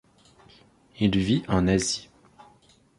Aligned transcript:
Il 0.99 1.15
vit 1.19 1.43
en 1.47 1.67
Asie. 1.67 2.09